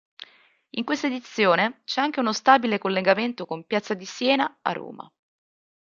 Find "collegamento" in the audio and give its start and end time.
2.79-3.45